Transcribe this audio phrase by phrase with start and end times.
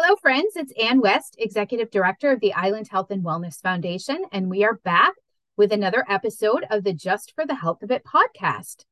[0.00, 0.54] Hello, friends.
[0.54, 4.74] It's Ann West, Executive Director of the Island Health and Wellness Foundation, and we are
[4.84, 5.14] back
[5.56, 8.84] with another episode of the Just for the Health of It podcast.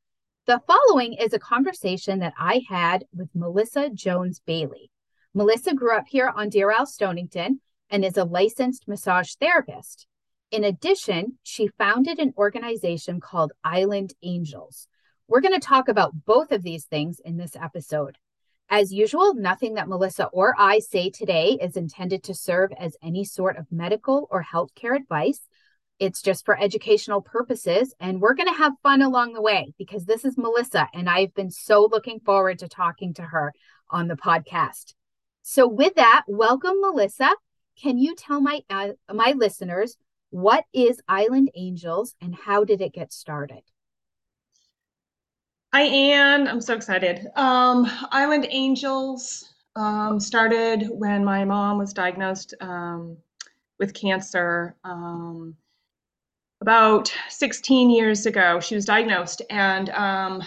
[0.48, 4.90] The following is a conversation that I had with Melissa Jones Bayley.
[5.32, 10.08] Melissa grew up here on Deer Isle, Stonington, and is a licensed massage therapist.
[10.50, 14.88] In addition, she founded an organization called Island Angels.
[15.28, 18.18] We're going to talk about both of these things in this episode.
[18.68, 23.24] As usual, nothing that Melissa or I say today is intended to serve as any
[23.24, 25.40] sort of medical or healthcare advice.
[26.00, 30.04] It's just for educational purposes, and we're going to have fun along the way because
[30.04, 33.52] this is Melissa, and I've been so looking forward to talking to her
[33.88, 34.94] on the podcast.
[35.42, 37.30] So, with that, welcome, Melissa.
[37.80, 39.96] Can you tell my uh, my listeners
[40.30, 43.62] what is Island Angels and how did it get started?
[45.76, 46.48] Hi, Ann.
[46.48, 47.26] I'm so excited.
[47.36, 53.18] Um, Island Angels um, started when my mom was diagnosed um,
[53.78, 55.54] with cancer um,
[56.62, 58.58] about 16 years ago.
[58.58, 60.42] She was diagnosed, and um,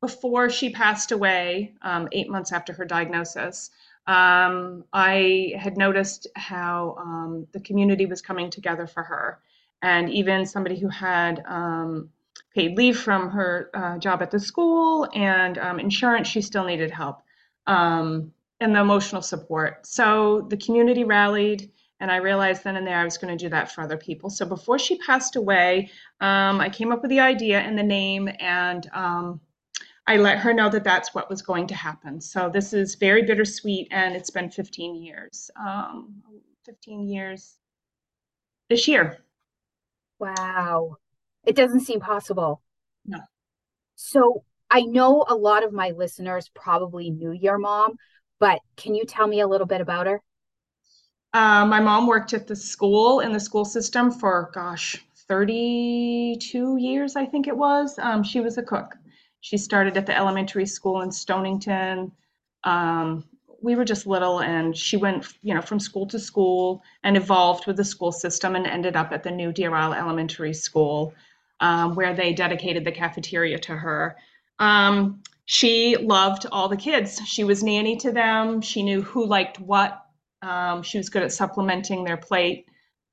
[0.00, 3.70] before she passed away, um, eight months after her diagnosis,
[4.08, 9.38] I had noticed how the community was coming together for her.
[9.82, 11.44] And even somebody who had
[12.54, 16.90] paid leave from her uh, job at the school and um, insurance, she still needed
[16.90, 17.22] help
[17.66, 19.86] um, and the emotional support.
[19.86, 23.50] So the community rallied, and I realized then and there I was going to do
[23.50, 24.30] that for other people.
[24.30, 28.28] So before she passed away, um, I came up with the idea and the name,
[28.38, 29.40] and um,
[30.06, 32.20] I let her know that that's what was going to happen.
[32.20, 35.50] So this is very bittersweet, and it's been 15 years.
[35.58, 36.22] Um,
[36.66, 37.56] 15 years
[38.68, 39.18] this year.
[40.18, 40.96] Wow.
[41.46, 42.62] It doesn't seem possible.
[43.04, 43.18] No.
[43.94, 47.96] So I know a lot of my listeners probably knew your mom,
[48.40, 50.22] but can you tell me a little bit about her?
[51.32, 57.16] Uh, my mom worked at the school in the school system for, gosh, 32 years,
[57.16, 57.98] I think it was.
[57.98, 58.94] Um, she was a cook.
[59.40, 62.12] She started at the elementary school in Stonington.
[62.62, 63.24] Um,
[63.62, 67.66] we were just little, and she went, you know, from school to school and evolved
[67.66, 71.14] with the school system and ended up at the new Deer Isle Elementary School
[71.60, 74.16] um, where they dedicated the cafeteria to her.
[74.58, 77.20] Um, she loved all the kids.
[77.26, 78.60] She was nanny to them.
[78.60, 80.06] She knew who liked what.
[80.42, 82.66] Um, she was good at supplementing their plate.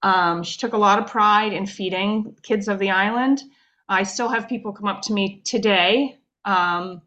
[0.03, 3.43] Um, she took a lot of pride in feeding kids of the island.
[3.87, 7.01] I still have people come up to me today um,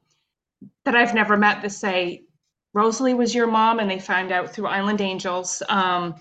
[0.85, 2.25] that I've never met that say,
[2.75, 5.63] Rosalie was your mom, and they found out through Island Angels.
[5.69, 6.17] Um,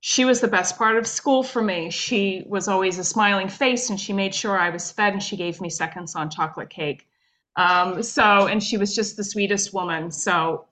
[0.00, 1.90] she was the best part of school for me.
[1.90, 5.36] She was always a smiling face and she made sure I was fed and she
[5.36, 7.06] gave me seconds on chocolate cake.
[7.56, 10.10] Um, so, and she was just the sweetest woman.
[10.10, 10.66] So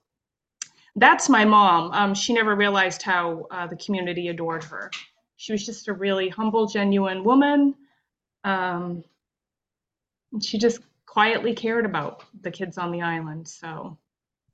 [0.97, 1.93] that's my mom.
[1.93, 4.91] Um, she never realized how uh, the community adored her.
[5.37, 7.75] She was just a really humble, genuine woman.
[8.45, 9.05] Um,
[10.41, 13.47] she just quietly cared about the kids on the island.
[13.47, 13.99] So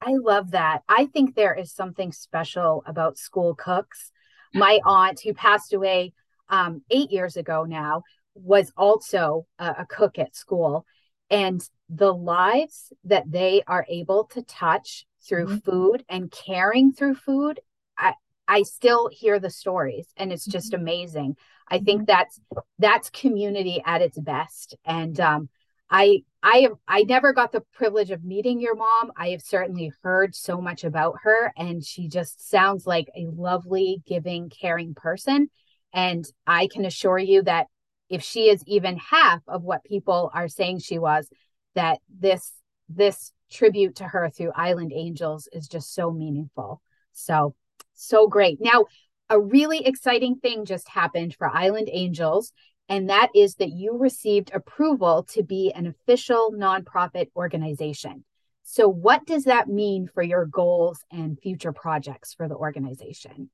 [0.03, 0.83] I love that.
[0.89, 4.11] I think there is something special about school cooks
[4.55, 6.13] my aunt who passed away
[6.49, 8.03] um, eight years ago now
[8.35, 10.85] was also a, a cook at school
[11.31, 15.57] and the lives that they are able to touch through mm-hmm.
[15.59, 17.61] food and caring through food
[17.97, 18.13] i
[18.49, 20.83] i still hear the stories and it's just mm-hmm.
[20.83, 21.37] amazing
[21.69, 22.07] i think mm-hmm.
[22.07, 22.41] that's
[22.79, 25.49] that's community at its best and um
[25.95, 29.13] i I have I never got the privilege of meeting your mom.
[29.17, 34.03] I have certainly heard so much about her and she just sounds like a lovely,
[34.07, 35.49] giving, caring person
[35.93, 37.69] and I can assure you that
[38.11, 41.29] if she is even half of what people are saying she was
[41.75, 42.53] that this
[42.89, 46.83] this tribute to her through Island Angels is just so meaningful.
[47.13, 47.55] So
[47.95, 48.59] so great.
[48.61, 48.87] Now
[49.31, 52.53] a really exciting thing just happened for Island Angels
[52.89, 58.25] and that is that you received approval to be an official nonprofit organization.
[58.63, 63.51] So, what does that mean for your goals and future projects for the organization?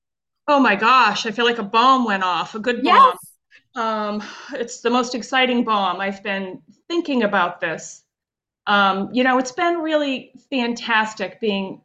[0.48, 3.12] Oh my gosh, I feel like a bomb went off, a good bomb.
[3.12, 3.18] Yes.
[3.74, 4.22] Um,
[4.54, 6.00] it's the most exciting bomb.
[6.00, 8.02] I've been thinking about this.
[8.66, 11.82] Um, you know, it's been really fantastic being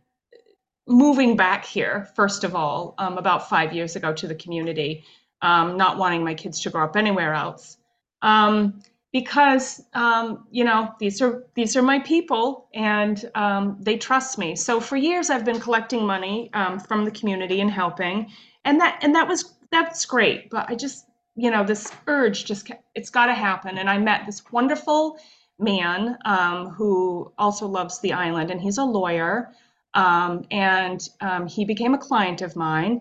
[0.88, 5.03] moving back here, first of all, um, about five years ago to the community
[5.41, 7.77] um, not wanting my kids to grow up anywhere else.
[8.21, 8.81] Um,
[9.15, 14.57] because um, you know these are these are my people and um, they trust me.
[14.57, 18.29] So for years I've been collecting money um, from the community and helping,
[18.65, 20.49] and that and that was that's great.
[20.49, 21.05] But I just
[21.37, 23.77] you know this urge just it's got to happen.
[23.77, 25.17] And I met this wonderful
[25.59, 29.49] man um, who also loves the island, and he's a lawyer.
[29.93, 32.99] Um, and um, he became a client of mine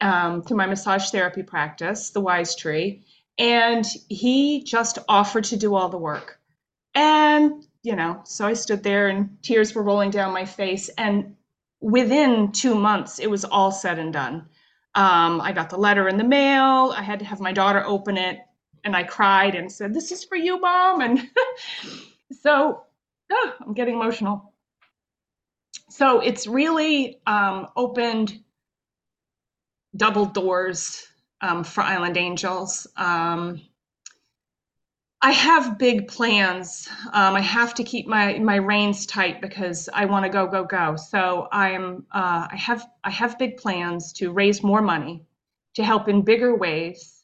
[0.00, 3.04] um, through my massage therapy practice, the Wise Tree.
[3.38, 6.38] And he just offered to do all the work.
[6.94, 10.88] And, you know, so I stood there and tears were rolling down my face.
[10.90, 11.36] And
[11.80, 14.48] within two months, it was all said and done.
[14.94, 16.92] Um, I got the letter in the mail.
[16.96, 18.38] I had to have my daughter open it.
[18.84, 21.00] And I cried and said, This is for you, mom.
[21.00, 21.30] And
[22.42, 22.82] so
[23.30, 24.52] oh, I'm getting emotional.
[25.88, 28.40] So it's really um, opened
[29.96, 31.06] double doors
[31.40, 32.86] um, for Island Angels.
[32.96, 33.60] Um,
[35.22, 36.88] I have big plans.
[37.12, 40.64] Um, I have to keep my my reins tight because I want to go go
[40.64, 40.96] go.
[40.96, 45.22] So I'm uh, I have I have big plans to raise more money,
[45.74, 47.22] to help in bigger ways,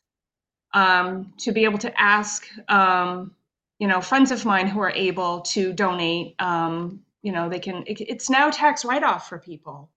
[0.74, 3.34] um, to be able to ask um,
[3.78, 6.34] you know friends of mine who are able to donate.
[6.38, 7.82] Um, you know they can.
[7.86, 9.90] It, it's now tax write off for people.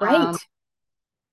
[0.00, 0.36] Right.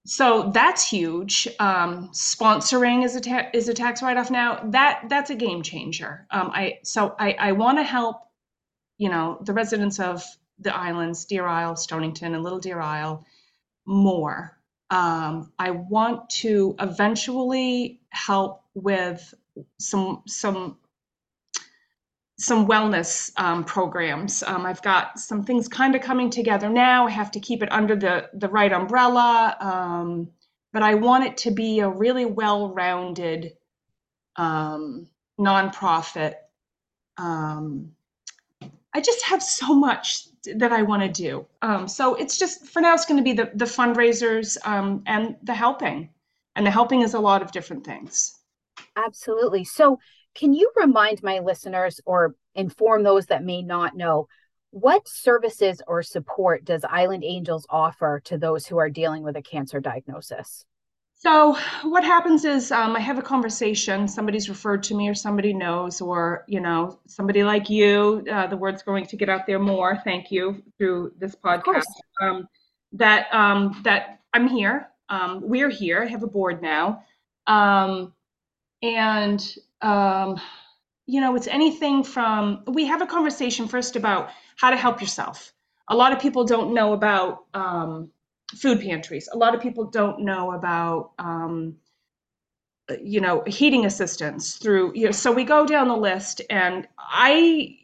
[0.08, 1.50] So that's huge.
[1.60, 4.62] Um, sponsoring is a ta- is a tax write off now.
[4.64, 6.26] That that's a game changer.
[6.32, 8.22] Um, I so I I want to help,
[8.98, 10.24] you know, the residents of
[10.60, 13.26] the islands, Deer Isle, Stonington, and Little Deer Isle,
[13.86, 14.58] more.
[14.90, 19.34] Um, I want to eventually help with
[19.78, 20.78] some some
[22.40, 24.44] some wellness um, programs.
[24.44, 27.08] Um, I've got some things kind of coming together now.
[27.08, 30.30] I have to keep it under the the right umbrella, um,
[30.72, 33.54] but I want it to be a really well-rounded
[34.36, 35.08] um,
[35.40, 36.36] nonprofit.
[37.18, 37.94] Um,
[38.94, 41.46] I just have so much that I want to do.
[41.62, 42.94] Um, so it's just for now.
[42.94, 46.10] It's going to be the the fundraisers and the helping,
[46.56, 48.36] and the helping is a lot of different things.
[48.96, 49.64] Absolutely.
[49.64, 50.00] So
[50.38, 54.28] can you remind my listeners or inform those that may not know
[54.70, 59.42] what services or support does Island Angels offer to those who are dealing with a
[59.42, 60.64] cancer diagnosis?
[61.16, 64.08] So what happens is um, I have a conversation.
[64.08, 68.24] Somebody's referred to me, or somebody knows, or you know, somebody like you.
[68.32, 70.00] Uh, the word's going to get out there more.
[70.04, 71.86] Thank you through this podcast.
[72.22, 72.48] Um,
[72.94, 74.90] that um, that I'm here.
[75.10, 76.04] Um, we're here.
[76.04, 77.04] I have a board now,
[77.48, 78.14] um,
[78.84, 79.42] and
[79.82, 80.40] um,
[81.06, 85.54] you know, it's anything from we have a conversation first about how to help yourself.
[85.90, 88.12] A lot of people don't know about um,
[88.56, 89.30] food pantries.
[89.32, 91.78] A lot of people don't know about um,
[93.02, 97.78] you know heating assistance through you know so we go down the list and i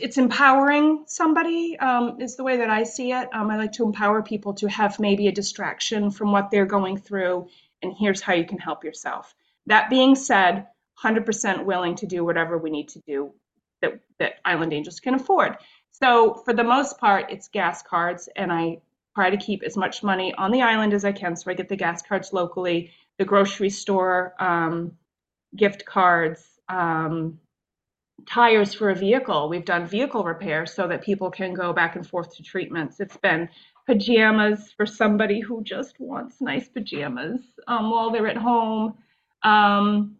[0.00, 3.84] it's empowering somebody um, is the way that i see it um, i like to
[3.84, 7.46] empower people to have maybe a distraction from what they're going through
[7.82, 9.34] and here's how you can help yourself
[9.66, 10.66] that being said
[11.04, 13.32] 100% willing to do whatever we need to do
[13.82, 15.56] that, that Island Angels can afford.
[15.90, 18.78] So for the most part, it's gas cards, and I
[19.14, 21.36] try to keep as much money on the island as I can.
[21.36, 24.92] So I get the gas cards locally, the grocery store um,
[25.56, 27.38] gift cards, um,
[28.26, 29.48] tires for a vehicle.
[29.48, 32.98] We've done vehicle repair so that people can go back and forth to treatments.
[32.98, 33.48] It's been
[33.86, 38.94] pajamas for somebody who just wants nice pajamas um, while they're at home.
[39.42, 40.16] Um,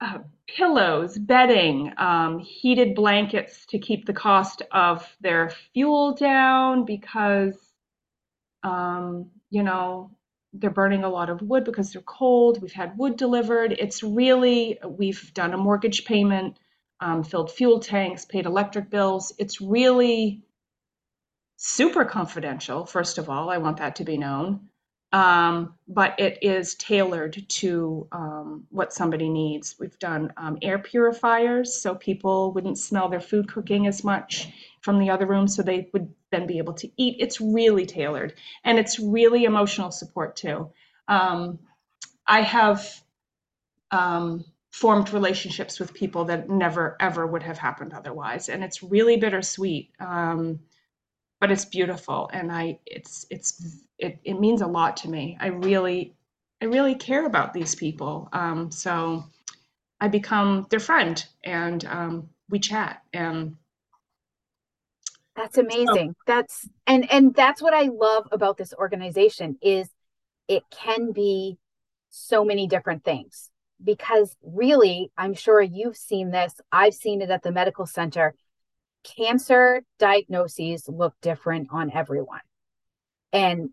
[0.00, 7.56] uh, pillows, bedding, um, heated blankets to keep the cost of their fuel down because,
[8.62, 10.10] um, you know,
[10.52, 12.62] they're burning a lot of wood because they're cold.
[12.62, 13.72] We've had wood delivered.
[13.72, 16.58] It's really, we've done a mortgage payment,
[17.00, 19.32] um, filled fuel tanks, paid electric bills.
[19.38, 20.42] It's really
[21.56, 23.50] super confidential, first of all.
[23.50, 24.68] I want that to be known
[25.12, 29.76] um, but it is tailored to um, what somebody needs.
[29.80, 34.48] We've done um, air purifiers so people wouldn't smell their food cooking as much
[34.82, 37.16] from the other room, so they would then be able to eat.
[37.20, 38.34] It's really tailored,
[38.64, 40.70] and it's really emotional support too.
[41.08, 41.58] Um,
[42.26, 43.02] I have
[43.90, 49.16] um, formed relationships with people that never ever would have happened otherwise, and it's really
[49.16, 49.90] bittersweet.
[50.00, 50.60] Um,
[51.40, 55.36] but it's beautiful and i it's it's it, it means a lot to me.
[55.40, 56.14] I really
[56.62, 59.24] i really care about these people um, so
[60.00, 63.56] i become their friend and um, we chat and
[65.36, 66.10] that's amazing.
[66.10, 69.88] So, that's and and that's what i love about this organization is
[70.48, 71.58] it can be
[72.10, 73.50] so many different things.
[73.82, 76.54] Because really i'm sure you've seen this.
[76.72, 78.34] I've seen it at the medical center
[79.04, 82.40] cancer diagnoses look different on everyone.
[83.32, 83.70] And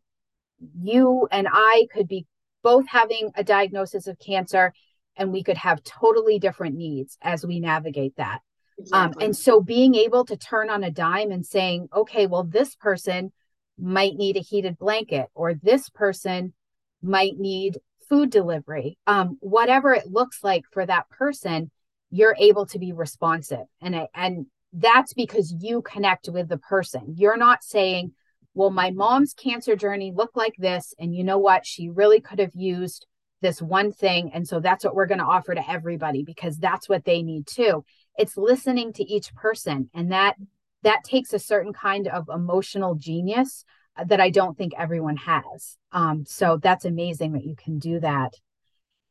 [0.82, 2.26] you and I could be
[2.64, 4.74] both having a diagnosis of cancer
[5.18, 8.40] and we could have totally different needs as we navigate that.
[8.78, 8.98] Um, exactly.
[8.98, 12.76] Um, and so being able to turn on a dime and saying, okay, well, this
[12.76, 13.32] person
[13.78, 16.54] might need a heated blanket or this person
[17.02, 17.78] might need
[18.08, 21.72] food delivery um, whatever it looks like for that person
[22.12, 24.46] you're able to be responsive and it, and
[24.78, 28.12] that's because you connect with the person you're not saying
[28.54, 32.40] well my mom's cancer journey looked like this and you know what she really could
[32.40, 33.06] have used
[33.42, 36.90] this one thing and so that's what we're going to offer to everybody because that's
[36.90, 37.84] what they need too
[38.18, 40.36] it's listening to each person and that
[40.84, 43.66] that takes a certain kind of emotional genius
[44.08, 45.78] that I don't think everyone has.
[45.92, 48.34] Um, so that's amazing that you can do that.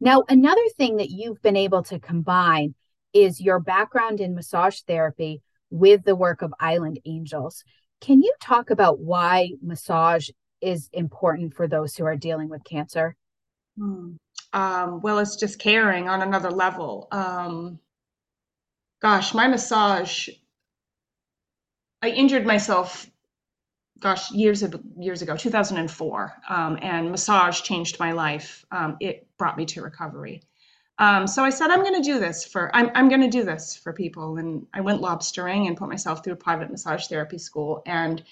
[0.01, 2.75] Now, another thing that you've been able to combine
[3.13, 5.41] is your background in massage therapy
[5.75, 7.65] with the work of Island Angels.
[8.01, 13.17] Can you talk about why massage is important for those who are dealing with cancer?
[13.77, 14.13] Hmm.
[14.53, 17.09] Um, well, it's just caring on another level.
[17.11, 17.81] Um,
[19.03, 20.29] gosh, my massage,
[22.03, 23.11] I injured myself
[23.99, 28.65] gosh, years of, years ago, 2004, um, and massage changed my life.
[28.71, 30.43] Um, it brought me to recovery.
[30.99, 33.45] Um, so I said, I'm going to do this for I'm I'm going to do
[33.45, 37.39] this for people, and I went lobstering and put myself through a private massage therapy
[37.39, 37.83] school.
[37.87, 38.23] And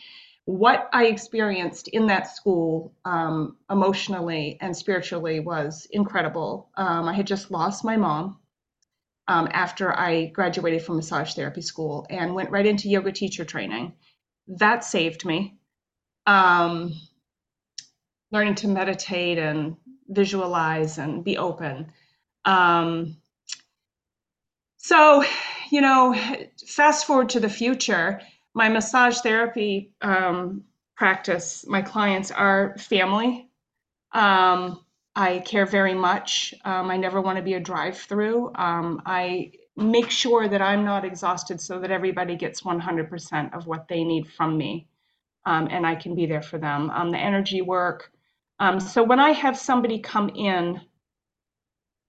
[0.44, 6.70] what I experienced in that school, um, emotionally and spiritually, was incredible.
[6.76, 8.38] Um, I had just lost my mom.
[9.28, 13.94] Um, after I graduated from massage therapy school and went right into yoga teacher training
[14.48, 15.58] that saved me.
[16.26, 16.94] Um,
[18.30, 19.76] learning to meditate and
[20.08, 21.92] visualize and be open.
[22.44, 23.16] Um,
[24.78, 25.24] so,
[25.70, 26.14] you know,
[26.66, 28.20] fast forward to the future,
[28.54, 30.64] my massage therapy um,
[30.96, 33.48] practice, my clients are family.
[34.12, 34.84] Um,
[35.14, 36.54] I care very much.
[36.64, 38.52] Um, I never want to be a drive through.
[38.54, 43.88] Um, I make sure that I'm not exhausted so that everybody gets 100% of what
[43.88, 44.88] they need from me.
[45.46, 46.90] Um, and I can be there for them.
[46.90, 48.10] Um, the energy work.
[48.78, 50.80] So when I have somebody come in,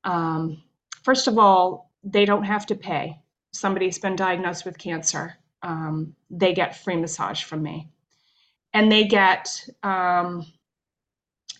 [0.03, 0.61] um,
[1.03, 3.19] first of all, they don't have to pay.
[3.51, 5.35] Somebody's been diagnosed with cancer.
[5.61, 7.89] Um, they get free massage from me.
[8.73, 9.49] And they get
[9.83, 10.45] um,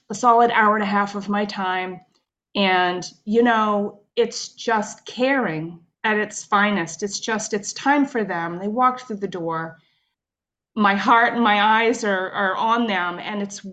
[0.10, 2.02] a solid hour and a half of my time.
[2.56, 7.04] And, you know, it's just caring at its finest.
[7.04, 8.60] It's just, it's time for them.
[8.60, 9.78] They walk through the door.
[10.76, 13.66] My heart and my eyes are, are on them, and it's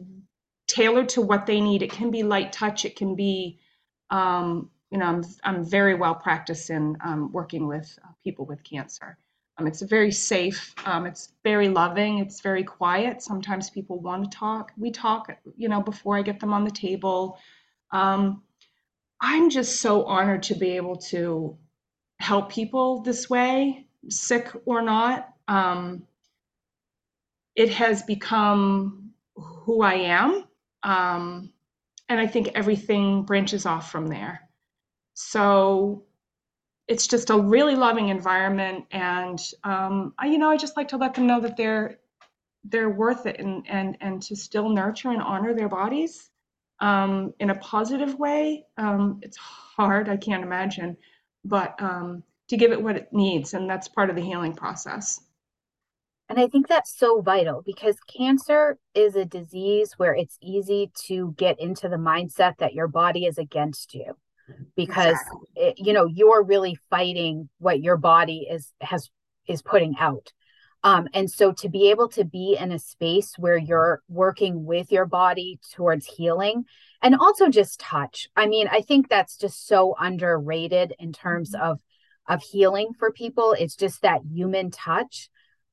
[0.69, 1.83] tailored to what they need.
[1.83, 3.59] It can be light touch, it can be,
[4.11, 9.17] um, you know, I'm, I'm very well practiced in um, working with people with cancer.
[9.59, 13.23] Um, it's very safe, um, it's very loving, it's very quiet.
[13.23, 14.73] Sometimes people want to talk.
[14.77, 17.39] We talk, you know, before I get them on the table.
[17.93, 18.43] Um,
[19.21, 21.59] I'm just so honored to be able to
[22.21, 25.29] help people this way, sick or not.
[25.47, 26.05] Um,
[27.55, 30.45] it has become who I am.
[32.11, 34.43] And I think everything branches off from there.
[35.15, 36.05] So
[36.89, 38.85] it's just a really loving environment.
[38.91, 42.01] And, um, I, you know, I just like to let them know that they're,
[42.65, 46.29] they're worth it and, and, and to still nurture and honor their bodies
[46.81, 48.67] um, in a positive way.
[48.77, 50.99] Um, it's hard, I can't imagine
[51.45, 53.55] but um, to give it what it needs.
[53.55, 55.21] And that's part of the healing process.
[56.31, 61.35] And I think that's so vital because cancer is a disease where it's easy to
[61.37, 64.17] get into the mindset that your body is against you
[64.77, 65.49] because exactly.
[65.57, 69.09] it, you know you're really fighting what your body is has
[69.47, 70.33] is putting out
[70.83, 74.91] um, and so to be able to be in a space where you're working with
[74.91, 76.65] your body towards healing
[77.03, 78.29] and also just touch.
[78.35, 81.71] I mean, I think that's just so underrated in terms mm-hmm.
[81.71, 81.81] of
[82.29, 83.53] of healing for people.
[83.53, 85.29] It's just that human touch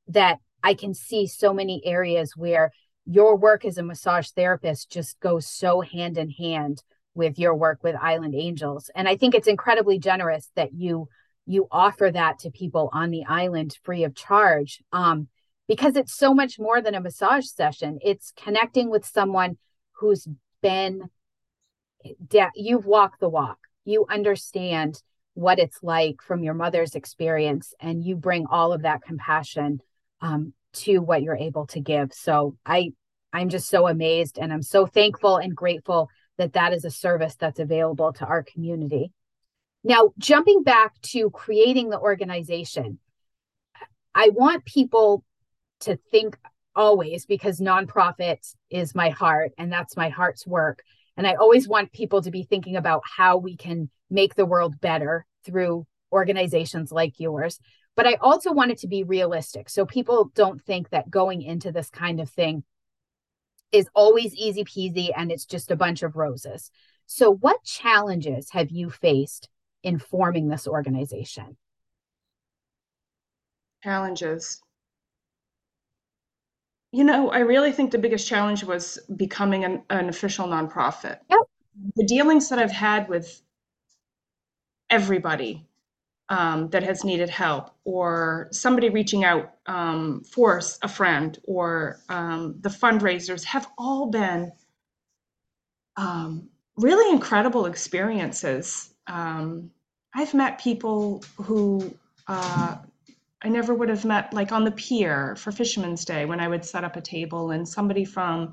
[0.08, 2.72] that I can see so many areas where
[3.06, 6.82] your work as a massage therapist just goes so hand in hand
[7.14, 8.90] with your work with Island Angels.
[8.94, 11.08] And I think it's incredibly generous that you
[11.48, 15.28] you offer that to people on the island free of charge um,
[15.66, 19.56] because it's so much more than a massage session it's connecting with someone
[19.92, 20.28] who's
[20.60, 21.08] been
[22.54, 25.02] you've walked the walk you understand
[25.34, 29.80] what it's like from your mother's experience and you bring all of that compassion
[30.20, 32.90] um, to what you're able to give so i
[33.32, 37.34] i'm just so amazed and i'm so thankful and grateful that that is a service
[37.36, 39.12] that's available to our community
[39.84, 42.98] now, jumping back to creating the organization,
[44.14, 45.24] I want people
[45.80, 46.36] to think
[46.74, 48.38] always because nonprofit
[48.70, 50.82] is my heart and that's my heart's work.
[51.16, 54.80] And I always want people to be thinking about how we can make the world
[54.80, 57.60] better through organizations like yours.
[57.98, 59.68] But I also want it to be realistic.
[59.68, 62.62] So people don't think that going into this kind of thing
[63.72, 66.70] is always easy peasy and it's just a bunch of roses.
[67.06, 69.48] So, what challenges have you faced
[69.82, 71.56] in forming this organization?
[73.82, 74.62] Challenges.
[76.92, 81.18] You know, I really think the biggest challenge was becoming an, an official nonprofit.
[81.30, 81.40] Yep.
[81.96, 83.42] The dealings that I've had with
[84.88, 85.67] everybody
[86.28, 92.56] um, that has needed help, or somebody reaching out um, for a friend, or um,
[92.60, 94.52] the fundraisers have all been
[95.96, 98.94] um, really incredible experiences.
[99.06, 99.70] Um,
[100.14, 101.94] I've met people who
[102.26, 102.76] uh,
[103.42, 106.64] I never would have met, like on the pier for Fisherman's Day, when I would
[106.64, 108.52] set up a table and somebody from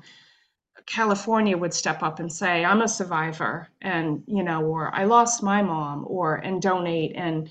[0.86, 5.42] California would step up and say, I'm a survivor, and, you know, or I lost
[5.42, 7.12] my mom, or, and donate.
[7.16, 7.50] And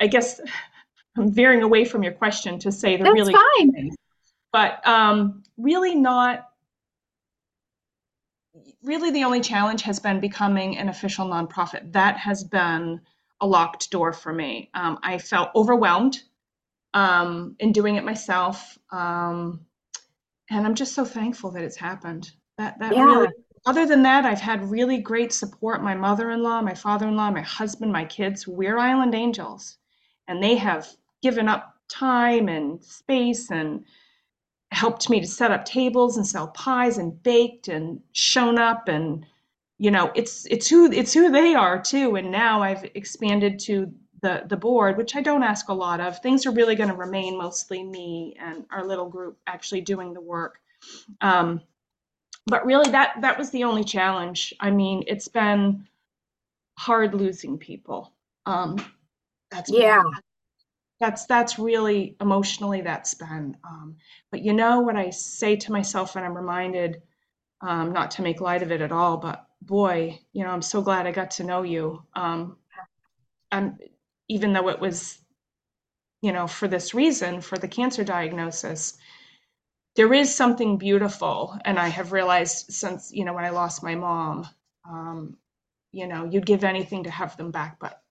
[0.00, 0.40] I guess
[1.16, 3.90] I'm veering away from your question to say the That's really, fine.
[4.52, 6.46] but um, really not
[8.82, 11.92] really the only challenge has been becoming an official nonprofit.
[11.92, 13.00] That has been
[13.40, 14.70] a locked door for me.
[14.74, 16.22] Um, I felt overwhelmed
[16.94, 19.60] um, in doing it myself, um,
[20.50, 22.32] and I'm just so thankful that it's happened.
[22.58, 23.04] That that Yeah.
[23.04, 23.28] really.
[23.66, 25.82] Other than that, I've had really great support.
[25.82, 28.48] My mother-in-law, my father-in-law, my husband, my kids.
[28.48, 29.76] We're Island Angels,
[30.28, 30.88] and they have
[31.22, 33.84] given up time and space and
[34.72, 39.26] helped me to set up tables and sell pies and baked and shown up and
[39.78, 43.92] you know it's it's who it's who they are too and now i've expanded to
[44.22, 46.96] the the board which i don't ask a lot of things are really going to
[46.96, 50.60] remain mostly me and our little group actually doing the work.
[51.20, 51.60] Um,
[52.46, 54.54] but really that that was the only challenge.
[54.60, 55.86] I mean it's been
[56.78, 58.12] hard losing people.
[58.46, 58.76] Um,
[59.50, 60.02] that's been Yeah.
[61.00, 63.96] that's that's really emotionally that's been um,
[64.30, 67.02] but you know what i say to myself and i'm reminded
[67.62, 70.82] um, not to make light of it at all but boy you know i'm so
[70.82, 72.02] glad i got to know you.
[72.14, 72.56] Um,
[73.52, 73.78] and
[74.30, 75.18] even though it was
[76.22, 78.96] you know for this reason for the cancer diagnosis
[79.96, 83.94] there is something beautiful and i have realized since you know when i lost my
[83.94, 84.46] mom
[84.88, 85.36] um,
[85.92, 88.02] you know you'd give anything to have them back but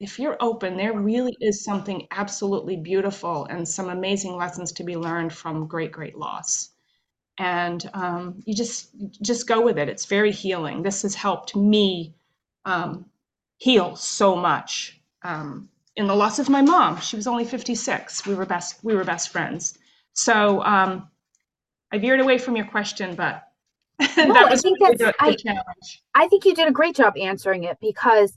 [0.00, 4.96] if you're open, there really is something absolutely beautiful and some amazing lessons to be
[4.96, 6.70] learned from great, great loss.
[7.38, 8.90] And um, you just
[9.22, 9.88] just go with it.
[9.88, 10.82] It's very healing.
[10.82, 12.14] This has helped me
[12.64, 13.06] um,
[13.58, 14.97] heal so much.
[15.22, 18.26] Um, in the loss of my mom, she was only 56.
[18.26, 19.76] We were best we were best friends.
[20.12, 21.08] So um,
[21.92, 23.42] I veered away from your question, but
[24.00, 26.02] No, that I think really that's- I- challenge.
[26.14, 28.32] I think you did a great job answering it because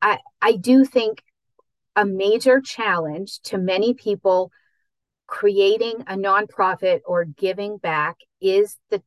[0.00, 1.22] I I do think
[1.96, 4.50] a major challenge to many people
[5.26, 9.02] creating a nonprofit or giving back is the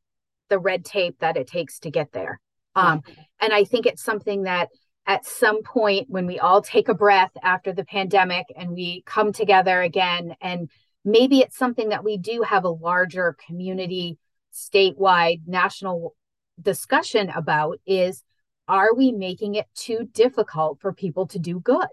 [0.50, 2.40] the red tape that it takes to get there.
[2.76, 3.02] Um,
[3.42, 4.70] and I think it's something that
[5.08, 9.32] at some point when we all take a breath after the pandemic and we come
[9.32, 10.70] together again and
[11.06, 14.18] maybe it's something that we do have a larger community
[14.54, 16.14] statewide national
[16.62, 18.24] discussion about is
[18.68, 21.88] are we making it too difficult for people to do good?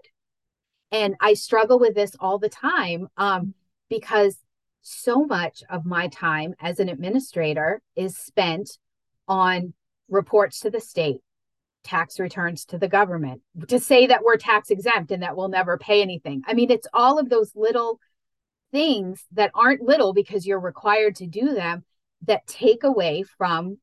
[0.91, 3.53] And i struggle with this all the time um,
[3.89, 4.37] because
[4.81, 8.77] so much of my time as an administrator is spent
[9.27, 9.73] on
[10.09, 11.21] reports to the state
[11.85, 15.77] tax returns to the government to say that we're tax exempt and that we'll never
[15.77, 17.99] pay anything i mean it's all of those little
[18.71, 21.83] things that aren't little because you're required to do them
[22.23, 23.77] that take away from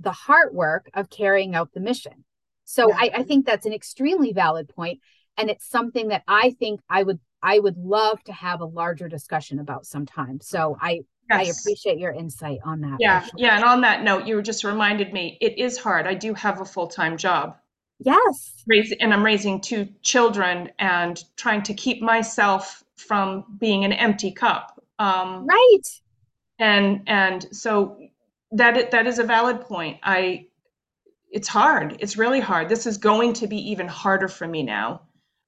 [0.00, 2.24] the heart work of carrying out the mission.
[2.64, 2.96] So Yeah.
[2.98, 5.00] I, I think that's an extremely valid point,
[5.36, 9.08] and it's something that I think I would I would love to have a larger
[9.08, 10.40] discussion about sometime.
[10.40, 12.96] So I I appreciate your insight on that.
[13.00, 13.30] Yeah, sure.
[13.36, 13.56] yeah.
[13.56, 16.06] And on that note, you just reminded me, it is hard.
[16.06, 17.56] I do have a full-time job.
[17.98, 18.62] Yes.
[18.66, 24.30] Raising, and I'm raising two children and trying to keep myself from being an empty
[24.32, 24.82] cup.
[24.98, 25.82] Um, Right.
[26.58, 27.98] and and so
[28.52, 29.98] that that is a valid point.
[30.02, 30.46] I
[31.30, 31.96] it's hard.
[32.00, 32.68] It's really hard.
[32.68, 35.02] This is going to be even harder for me now.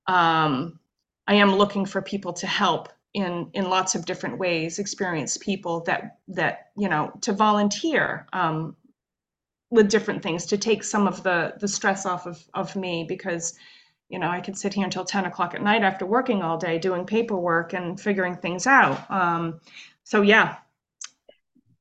[0.06, 0.78] Um,
[1.26, 4.78] I am looking for people to help in in lots of different ways.
[4.78, 8.76] Experienced people that that you know to volunteer um,
[9.70, 13.54] with different things to take some of the the stress off of of me because
[14.08, 16.78] you know I could sit here until 10 o'clock at night after working all day
[16.78, 19.10] doing paperwork and figuring things out.
[19.10, 19.60] Um,
[20.04, 20.56] so yeah,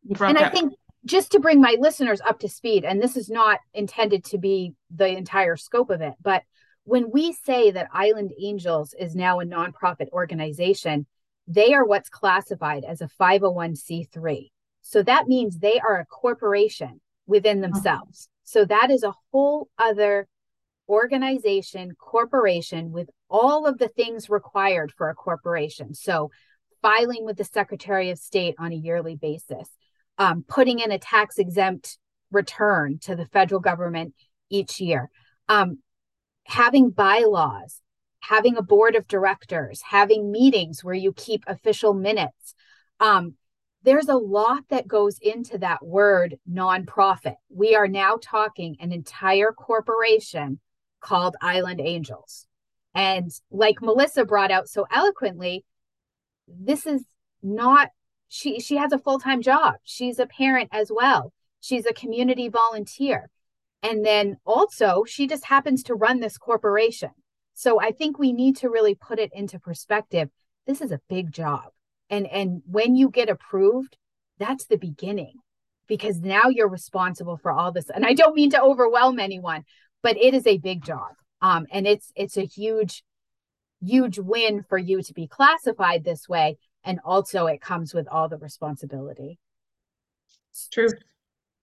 [0.03, 0.73] you brought and I think
[1.05, 4.73] just to bring my listeners up to speed, and this is not intended to be
[4.93, 6.43] the entire scope of it, but
[6.87, 11.05] when we say that Island Angels is now a nonprofit organization,
[11.47, 14.51] they are what's classified as a 501c3.
[14.81, 17.71] So that means they are a corporation within Uh-huh.
[17.73, 18.29] themselves.
[18.43, 20.27] So that is a whole other
[20.89, 25.93] organization, corporation with all of the things required for a corporation.
[25.93, 26.31] So
[26.81, 29.69] filing with the Secretary of State on a yearly basis,
[30.17, 31.97] um, putting in a tax exempt
[32.31, 34.13] return to the federal government
[34.49, 35.09] each year,
[35.49, 35.79] um,
[36.45, 37.81] having bylaws,
[38.19, 42.55] having a board of directors, having meetings where you keep official minutes.
[42.99, 43.35] Um,
[43.83, 47.35] there's a lot that goes into that word nonprofit.
[47.49, 50.59] We are now talking an entire corporation
[50.99, 52.47] called Island Angels.
[52.93, 55.63] And like Melissa brought out so eloquently,
[56.47, 57.03] this is
[57.43, 57.89] not
[58.29, 59.75] she she has a full-time job.
[59.83, 61.31] She's a parent as well.
[61.61, 63.29] She's a community volunteer.
[63.83, 67.11] And then also she just happens to run this corporation.
[67.57, 70.29] So I think we need to really put it into perspective.
[70.67, 71.71] This is a big job.
[72.07, 73.97] And and when you get approved,
[74.37, 75.33] that's the beginning
[75.87, 77.89] because now you're responsible for all this.
[77.89, 79.63] And I don't mean to overwhelm anyone,
[80.03, 81.13] but it is a big job.
[81.41, 83.03] Um, and it's it's a huge,
[83.81, 86.59] huge win for you to be classified this way.
[86.83, 89.39] And also it comes with all the responsibility.
[90.51, 90.89] It's true.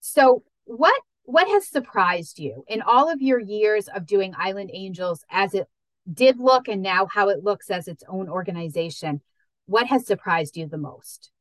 [0.01, 5.23] So what what has surprised you in all of your years of doing Island Angels
[5.31, 5.69] as it
[6.11, 9.21] did look and now how it looks as its own organization?
[9.65, 11.31] What has surprised you the most?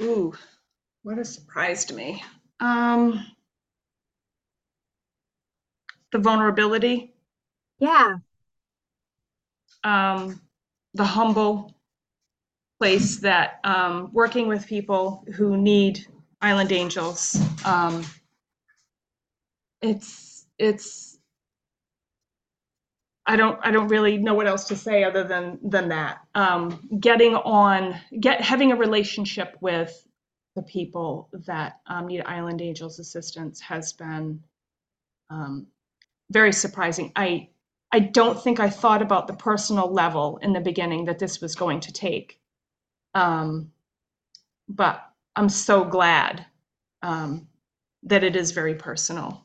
[0.00, 0.32] Ooh,
[1.02, 2.22] what has surprised me?
[2.60, 3.26] Um,
[6.12, 7.12] the vulnerability,
[7.78, 8.16] Yeah.
[9.84, 10.40] um,
[10.94, 11.74] the humble
[12.80, 16.06] place that um, working with people who need
[16.40, 17.36] Island Angels.
[17.64, 18.04] Um,
[19.82, 21.13] it's it's
[23.26, 26.18] I don't I don't really know what else to say other than than that.
[26.34, 30.06] Um, getting on get having a relationship with
[30.54, 34.42] the people that um, need Island Angels assistance has been
[35.30, 35.66] um,
[36.30, 37.12] very surprising.
[37.16, 37.48] I
[37.92, 41.54] I don't think I thought about the personal level in the beginning that this was
[41.54, 42.40] going to take.
[43.14, 43.72] Um,
[44.68, 46.44] but I'm so glad
[47.02, 47.46] um,
[48.02, 49.44] that it is very personal.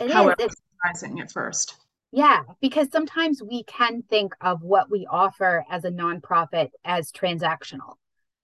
[0.00, 0.12] It is.
[0.12, 1.76] However, It's surprising at first.
[2.10, 7.94] Yeah, because sometimes we can think of what we offer as a nonprofit as transactional.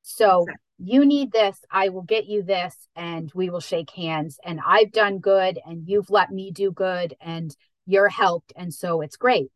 [0.02, 0.46] So
[0.78, 4.38] you need this, I will get you this, and we will shake hands.
[4.44, 8.52] And I've done good, and you've let me do good, and you're helped.
[8.54, 9.50] And so it's great.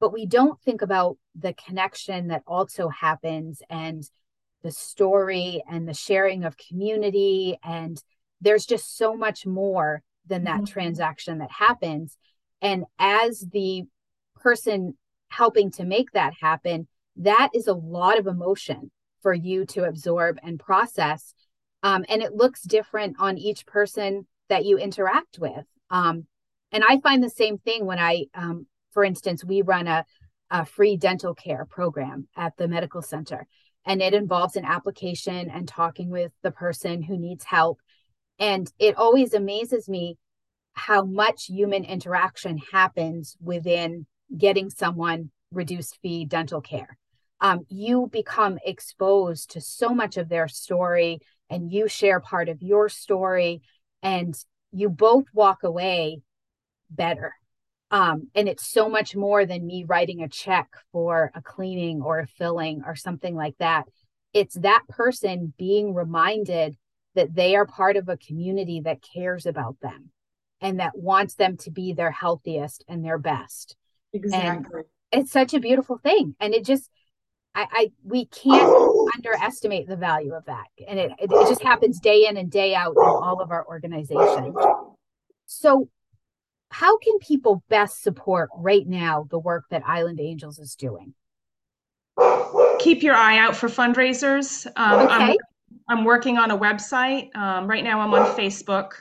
[0.00, 4.02] But we don't think about the connection that also happens and
[4.62, 7.58] the story and the sharing of community.
[7.62, 8.02] And
[8.40, 10.68] there's just so much more than that Mhm.
[10.68, 12.16] transaction that happens.
[12.62, 13.82] And as the
[14.36, 14.96] person
[15.28, 20.38] helping to make that happen, that is a lot of emotion for you to absorb
[20.42, 21.34] and process.
[21.82, 25.64] Um, and it looks different on each person that you interact with.
[25.90, 26.26] Um,
[26.70, 30.04] and I find the same thing when I, um, for instance, we run a,
[30.50, 33.46] a free dental care program at the medical center,
[33.84, 37.80] and it involves an application and talking with the person who needs help.
[38.38, 40.16] And it always amazes me
[40.72, 44.06] how much human interaction happens within
[44.36, 46.96] getting someone reduced fee dental care.
[47.40, 52.62] Um, you become exposed to so much of their story and you share part of
[52.62, 53.62] your story
[54.02, 54.34] and
[54.70, 56.20] you both walk away
[56.88, 57.34] better.
[57.90, 62.20] Um, and it's so much more than me writing a check for a cleaning or
[62.20, 63.84] a filling or something like that.
[64.32, 66.76] It's that person being reminded
[67.14, 70.10] that they are part of a community that cares about them
[70.62, 73.76] and that wants them to be their healthiest and their best.
[74.14, 74.82] Exactly.
[75.10, 76.34] It's such a beautiful thing.
[76.40, 76.88] And it just,
[77.54, 80.64] I, I we can't underestimate the value of that.
[80.88, 83.66] And it, it, it just happens day in and day out in all of our
[83.66, 84.56] organizations.
[85.44, 85.88] So,
[86.70, 91.12] how can people best support right now the work that Island Angels is doing?
[92.78, 94.66] Keep your eye out for fundraisers.
[94.66, 95.38] Um, I'm, Okay.
[95.88, 97.34] I'm working on a website.
[97.36, 98.92] Um, right now, I'm on Facebook.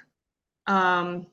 [0.68, 1.28] Um,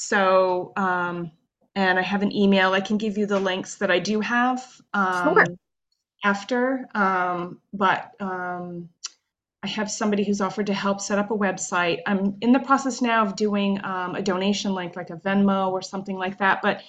[0.00, 1.30] so, um,
[1.74, 2.72] and I have an email.
[2.72, 5.44] I can give you the links that I do have um, Sure.
[6.24, 6.86] after.
[6.94, 8.88] Um, but um,
[9.62, 12.00] I have somebody who's offered to help set up a website.
[12.06, 15.82] I'm in the process now of doing um, a donation link, like a Venmo or
[15.82, 16.62] something like that.
[16.62, 16.82] But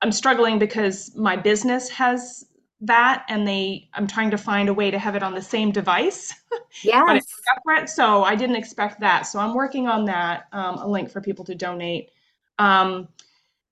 [0.00, 2.44] I'm struggling because my business has
[2.82, 3.88] that, and they.
[3.94, 6.32] I'm trying to find a way to have it on the same device.
[7.06, 7.16] but Yes.
[7.16, 7.88] it's separate.
[7.88, 9.22] So I didn't expect that.
[9.22, 12.10] So I'm working on that, um, a link for people to donate.
[12.58, 13.08] Um,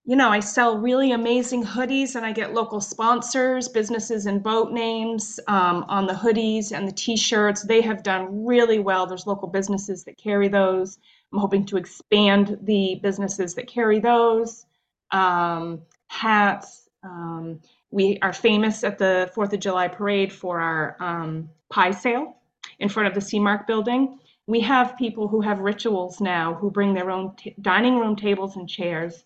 [0.04, 4.70] you know, I sell really amazing hoodies and I get local sponsors, businesses and boat
[4.70, 7.62] names um, on the hoodies and the t shirts.
[7.62, 9.06] They have done really well.
[9.06, 10.98] There's local businesses that carry those.
[11.32, 14.64] I'm hoping to expand the businesses that carry those.
[15.10, 16.88] Um, hats.
[17.02, 22.36] Um, we are famous at the Fourth of July parade for our um, pie sale
[22.78, 24.20] in front of the Seamark building.
[24.46, 28.56] We have people who have rituals now who bring their own t- dining room tables
[28.56, 29.24] and chairs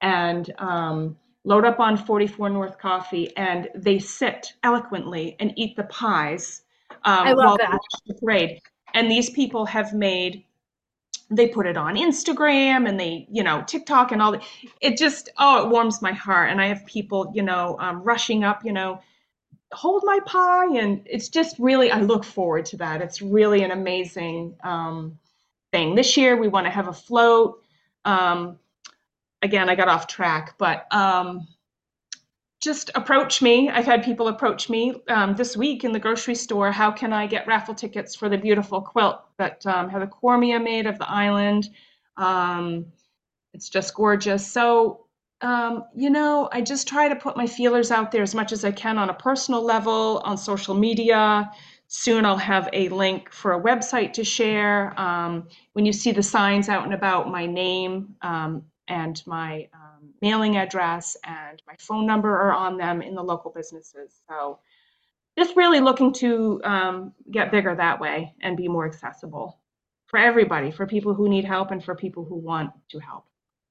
[0.00, 5.84] and um, load up on 44 North Coffee, and they sit eloquently and eat the
[5.84, 6.62] pies
[7.04, 7.72] um, I love while they that.
[7.72, 8.60] watch the parade.
[8.94, 10.44] And these people have made
[11.32, 14.42] they put it on Instagram and they, you know, TikTok and all that.
[14.80, 16.50] It just, oh, it warms my heart.
[16.50, 19.00] And I have people, you know, um, rushing up, you know,
[19.72, 20.78] hold my pie.
[20.78, 23.00] And it's just really, I look forward to that.
[23.02, 25.18] It's really an amazing um,
[25.72, 25.94] thing.
[25.94, 27.62] This year, we want to have a float.
[28.04, 28.58] Um,
[29.42, 31.46] again, I got off track, but um,
[32.60, 33.70] just approach me.
[33.70, 36.70] I've had people approach me um, this week in the grocery store.
[36.70, 40.86] How can I get raffle tickets for the beautiful quilt that um, Heather Cormia made
[40.86, 41.70] of the island?
[42.16, 42.86] Um,
[43.54, 44.46] it's just gorgeous.
[44.46, 45.06] So,
[45.42, 48.64] um, you know, I just try to put my feelers out there as much as
[48.64, 51.50] I can on a personal level, on social media.
[51.88, 54.98] Soon I'll have a link for a website to share.
[55.00, 60.10] Um, when you see the signs out and about, my name um, and my um,
[60.20, 64.20] mailing address and my phone number are on them in the local businesses.
[64.28, 64.58] So
[65.38, 69.58] just really looking to um, get bigger that way and be more accessible
[70.06, 73.24] for everybody, for people who need help and for people who want to help.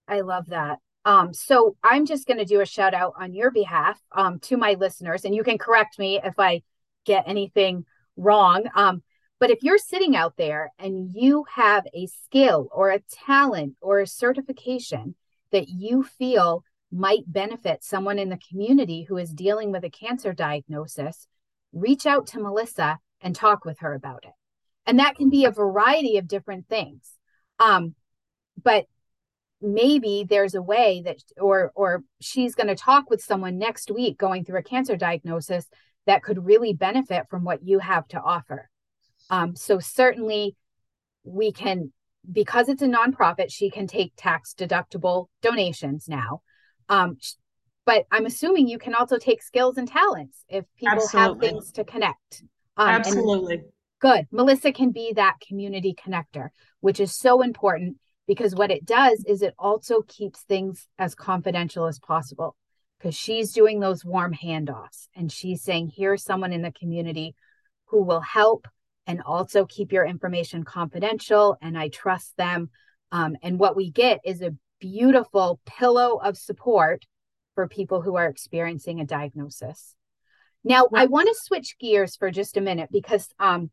[0.08, 0.80] I love that.
[1.06, 4.58] Um, so I'm just going to do a shout out on your behalf um, to
[4.58, 6.62] my listeners, and you can correct me if I
[7.06, 7.86] get anything
[8.18, 8.66] wrong.
[8.76, 9.02] Um,
[9.40, 14.00] but if you're sitting out there and you have a skill or a talent or
[14.00, 15.16] a certification
[15.52, 20.34] that you feel might benefit someone in the community who is dealing with a cancer
[20.34, 21.28] diagnosis,
[21.72, 24.34] reach out to Melissa and talk with her about it.
[24.86, 27.14] And that can be a variety of different things.
[27.60, 27.96] Um,
[28.62, 28.86] but
[29.62, 34.18] maybe there's a way that or or she's going to talk with someone next week
[34.18, 35.68] going through a cancer diagnosis
[36.06, 38.70] that could really benefit from what you have to offer
[39.30, 40.56] um, so certainly
[41.24, 41.92] we can,
[42.32, 46.42] because it's a nonprofit, she can take tax deductible donations now.
[46.88, 47.18] Um,
[47.86, 51.48] but I'm assuming you can also take skills and talents if people Absolutely.
[51.48, 52.44] have things to connect.
[52.78, 53.62] Um, Absolutely.
[54.00, 54.28] Good.
[54.32, 57.98] Melissa can be that community connector, which is so important
[58.30, 62.56] because what it does is it also keeps things as confidential as possible
[63.00, 67.34] because she's doing those warm handoffs and she's saying, here's someone in the community
[67.86, 68.68] who will help
[69.08, 72.70] and also keep your information confidential and I trust them.
[73.12, 77.08] Um, and what we get is a beautiful pillow of support
[77.56, 79.96] for people who are experiencing a diagnosis.
[80.64, 83.72] Now, I want to switch gears for just a minute because um,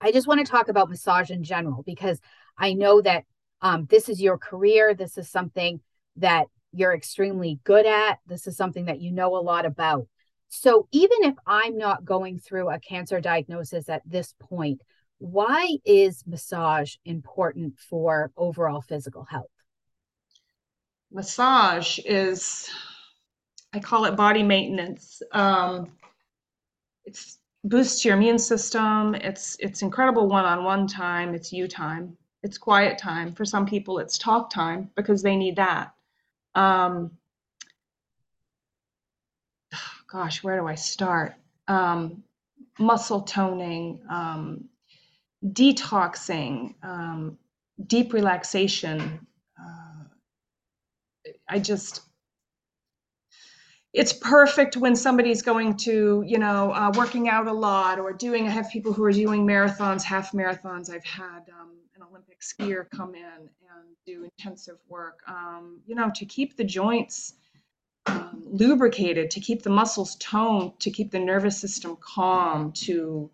[0.00, 2.20] I just want to talk about massage in general because
[2.58, 3.24] I know that
[3.60, 4.94] um, this is your career.
[4.94, 5.80] This is something
[6.16, 8.18] that you're extremely good at.
[8.26, 10.06] This is something that you know a lot about.
[10.48, 14.80] So even if I'm not going through a cancer diagnosis at this point,
[15.18, 19.50] why is massage important for overall physical health?
[21.10, 22.68] Massage is,
[23.72, 25.22] I call it body maintenance.
[25.32, 25.92] Um,
[27.04, 29.14] it's boosts your immune system.
[29.14, 31.34] It's it's incredible one-on-one time.
[31.34, 32.16] It's you time.
[32.42, 33.34] It's quiet time.
[33.34, 35.94] For some people, it's talk time because they need that.
[36.54, 37.10] Um,
[40.10, 41.34] gosh, where do I start?
[41.66, 42.22] Um,
[42.78, 44.68] muscle toning, um,
[45.44, 47.38] detoxing, um,
[47.86, 49.26] deep relaxation.
[49.58, 50.04] Uh,
[51.48, 52.02] I just,
[53.92, 58.46] it's perfect when somebody's going to, you know, uh, working out a lot or doing.
[58.46, 60.90] I have people who are doing marathons, half marathons.
[60.90, 66.10] I've had um, an Olympic skier come in and do intensive work, um, you know,
[66.14, 67.34] to keep the joints
[68.06, 73.30] um, lubricated, to keep the muscles toned, to keep the nervous system calm, to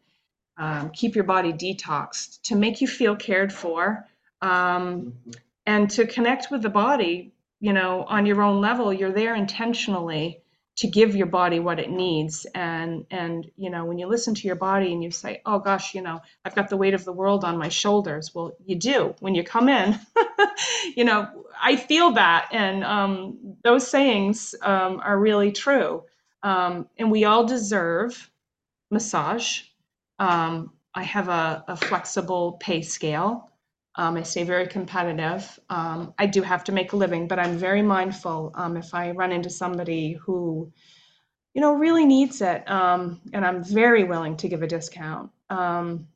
[0.56, 4.06] um, keep your body detoxed, to make you feel cared for,
[4.40, 5.12] um,
[5.66, 8.92] and to connect with the body, you know, on your own level.
[8.92, 10.42] You're there intentionally
[10.76, 12.46] to give your body what it needs.
[12.54, 15.94] And and you know when you listen to your body and you say oh gosh
[15.94, 18.34] you know i've got the weight of the world on my shoulders.
[18.34, 19.98] Well you do when you come in.
[20.96, 21.28] You know
[21.60, 22.48] i feel that.
[22.52, 26.04] And um, those sayings um, are really true.
[26.42, 28.30] Um, and we all deserve
[28.90, 29.62] massage.
[30.18, 33.50] Um, i have a, a, flexible pay scale
[33.96, 35.58] Um, I stay very competitive.
[35.70, 39.12] Um, I do have to make a living, but I'm very mindful um, if I
[39.12, 40.72] run into somebody who,
[41.54, 45.30] you know, really needs it, um, and I'm very willing to give a discount.
[45.48, 46.08] Um,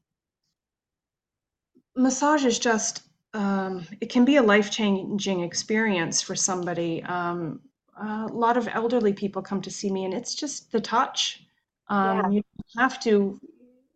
[1.95, 3.03] massage is just,
[3.35, 7.03] um, it can be a life changing experience for somebody.
[7.05, 7.61] Um,
[8.01, 11.45] a lot of elderly people come to see me, and it's just the touch.
[11.91, 12.23] Yeah.
[12.23, 12.43] Um, you
[12.77, 13.41] have to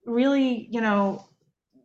[0.06, 1.26] really, you know,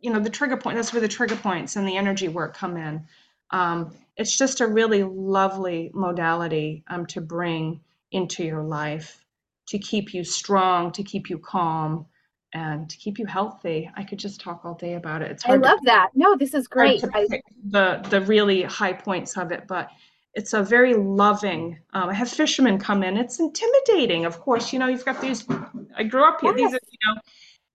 [0.00, 2.76] you know the trigger point that's where the trigger points and the energy work come
[2.76, 3.04] in.
[3.50, 7.80] Um, it's just a really lovely modality um, to bring
[8.10, 9.24] into your life
[9.68, 12.06] to keep you strong to keep you calm
[12.54, 13.90] and to keep you healthy.
[13.94, 15.30] I could just talk all day about it.
[15.30, 16.10] It's hard I love to, that.
[16.14, 17.04] No, this is great.
[17.14, 17.26] I,
[17.68, 19.90] the the really high points of it but
[20.34, 23.16] it's a very loving um, i have fishermen come in.
[23.16, 24.72] It's intimidating of course.
[24.72, 25.44] You know you've got these
[25.96, 26.54] i grew up here.
[26.54, 27.20] These are you know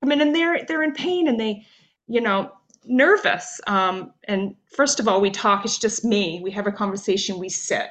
[0.01, 1.65] come in and they're they're in pain and they
[2.13, 2.51] you know
[2.85, 6.41] nervous um, and first of all we talk it's just me.
[6.43, 7.87] We have a conversation we sit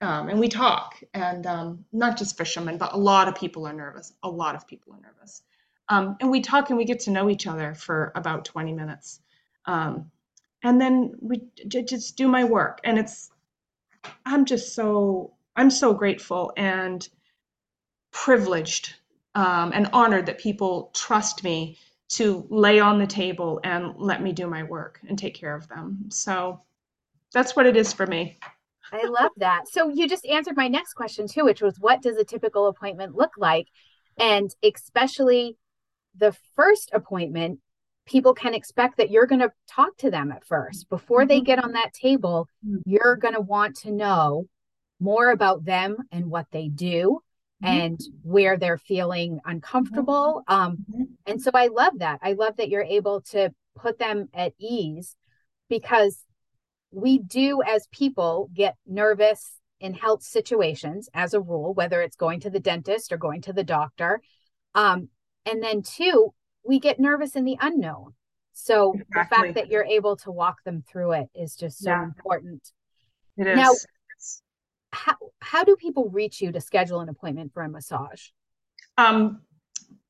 [0.00, 1.02] um, and we talk.
[1.14, 4.66] And um, not just fishermen but a lot of people are nervous a lot of
[4.66, 5.42] people are nervous.
[5.88, 9.20] Um, and we talk and we get to know each other for about 20 minutes.
[9.66, 10.10] Um,
[10.62, 12.80] and then we just do my work.
[12.84, 13.30] And it's
[14.26, 17.08] i'm just so i'm so grateful and
[18.12, 18.94] privileged
[19.34, 21.76] um, and honored that people trust me
[22.10, 25.66] to lay on the table and let me do my work and take care of
[25.68, 26.06] them.
[26.10, 26.60] So
[27.32, 28.38] that's what it is for me.
[28.92, 29.68] I love that.
[29.68, 33.16] So you just answered my next question too, which was what does a typical appointment
[33.16, 33.66] look like?
[34.18, 35.56] And especially
[36.16, 37.58] the first appointment,
[38.06, 40.88] people can expect that you're going to talk to them at first.
[40.88, 41.44] Before they Mhm.
[41.44, 42.82] get on that table, Mhm.
[42.84, 44.46] you're going to want to know
[45.00, 47.23] more about them and what they do
[47.62, 47.68] Mhm.
[47.68, 50.42] and where they're feeling uncomfortable.
[50.48, 51.06] Um, Mhm.
[51.26, 52.18] and so I love that.
[52.22, 55.16] I love that you're able to put them at ease
[55.68, 56.24] because
[56.90, 62.38] we do as people get nervous in health situations as a rule whether it's going
[62.40, 64.20] to the dentist or going to the doctor
[64.76, 65.08] um,
[65.44, 66.32] and then two
[66.64, 68.14] we get nervous in the unknown
[68.52, 72.04] so the fact that you're able to walk them through it is just so Yeah.
[72.04, 72.72] important
[73.36, 73.56] It is.
[73.56, 73.72] Now-
[74.94, 78.28] how, how do people reach you to schedule an appointment for a massage
[78.96, 79.40] um,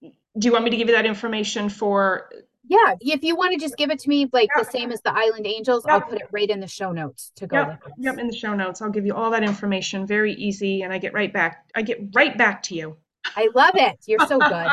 [0.02, 2.30] do you want me to give you that information for?
[2.68, 4.62] yeah if you want to just give it to me like Yeah.
[4.64, 7.46] the same as the island angels i'll put it right in the show notes to
[7.46, 7.80] go Yep.
[7.98, 8.18] Yep.
[8.18, 10.06] In the show notes, I'll give you all that information.
[10.06, 11.64] Very easy, and I get right back.
[11.74, 12.96] I get right back to you.
[13.36, 14.70] i love it you're so good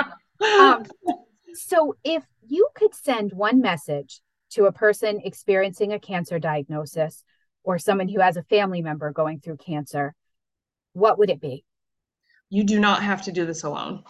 [0.61, 0.85] um,
[1.53, 4.21] so if you could send one message
[4.51, 7.23] to a person experiencing a cancer diagnosis
[7.63, 10.13] or someone who has a family member going through cancer,
[10.93, 11.63] what would it be?
[12.53, 14.03] you do not have to do this alone.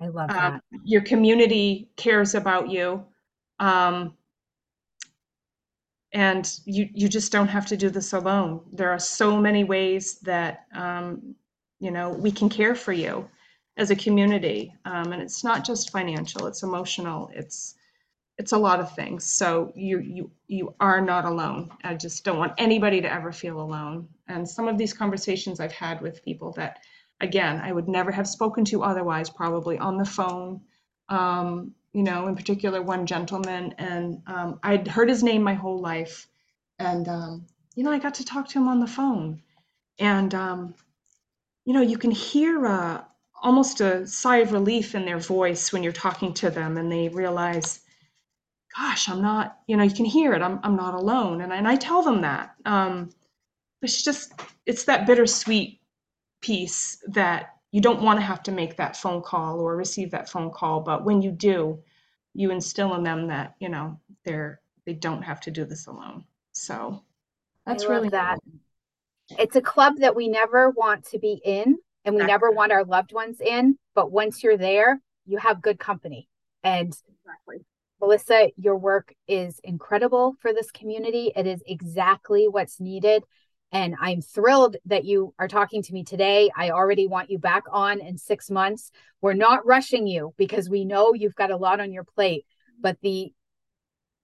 [0.00, 0.62] I love Um, that.
[0.84, 3.04] your community cares about you.
[3.58, 4.16] Um,
[6.12, 8.60] and you, you just don't have to do this alone.
[8.72, 11.34] There are so many ways that, um,
[11.80, 13.28] you know, we can care for you
[13.76, 14.72] as a community.
[14.84, 17.74] Um, and it's not just financial, it's emotional, it's,
[18.36, 19.24] it's a lot of things.
[19.24, 21.70] So you, you, you are not alone.
[21.84, 24.08] I just don't want anybody to ever feel alone.
[24.26, 26.80] And some of these conversations I've had with people that,
[27.20, 30.60] again, I would never have spoken to otherwise, probably on the phone.
[31.08, 35.80] Um, you know, in particular, one gentleman, and um, I'd heard his name my whole
[35.80, 36.26] life.
[36.80, 39.40] And, um, you know, I got to talk to him on the phone.
[40.00, 40.74] And, um,
[41.64, 43.04] you know, you can hear uh,
[43.40, 47.08] almost a sigh of relief in their voice when you're talking to them and they
[47.08, 47.80] realize,
[48.76, 50.42] gosh, I'm not, you know, you can hear it.
[50.42, 51.40] I'm, I'm not alone.
[51.40, 52.54] And I, and I tell them that.
[52.64, 53.10] Um,
[53.82, 54.32] it's just,
[54.66, 55.80] it's that bittersweet
[56.40, 60.28] piece that you don't want to have to make that phone call or receive that
[60.28, 60.80] phone call.
[60.80, 61.82] But when you do,
[62.34, 66.24] you instill in them that, you know, they're, they don't have to do this alone.
[66.52, 67.02] So
[67.66, 68.38] that's really that.
[69.38, 72.26] It's a club that we never want to be in and we Exactly.
[72.26, 73.78] never want our loved ones in.
[73.94, 76.28] But once you're there, you have good company.
[76.62, 77.64] And Exactly.
[78.04, 81.32] Melissa, your work is incredible for this community.
[81.34, 83.24] It is exactly what's needed.
[83.72, 86.50] And I'm thrilled that you are talking to me today.
[86.54, 88.90] I already want you back on in six months.
[89.22, 92.44] We're not rushing you because we know you've got a lot on your plate,
[92.78, 93.32] but the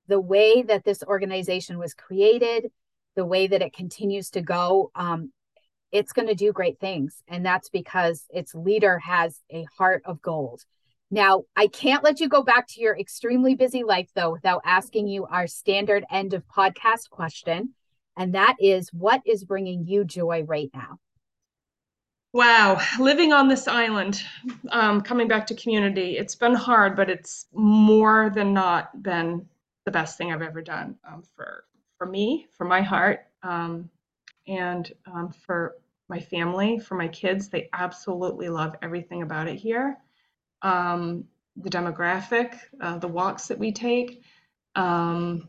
[0.09, 2.71] the way that this organization was created,
[3.17, 5.33] the way that it continues to go, um,
[5.91, 7.23] it's going to do great things.
[7.29, 10.65] And that's because its leader has a heart of gold.
[11.11, 15.09] Now, I can't let you go back to your extremely busy life, though, without asking
[15.09, 17.75] you our standard end of podcast question.
[18.17, 20.99] And that is what is bringing you joy right now?
[22.33, 24.23] Wow, living on this island,
[24.71, 29.49] um, coming back to community, it's been hard, but it's more than not been
[29.85, 31.65] the best thing I've ever done um, for
[31.99, 33.91] for me, for my heart, um,
[34.47, 35.77] and um, for
[36.09, 37.49] my family, for my kids.
[37.49, 39.99] They absolutely love everything about it here.
[40.63, 41.25] Um,
[41.57, 44.23] the demographic, uh, the walks that we take.
[44.77, 45.49] Um,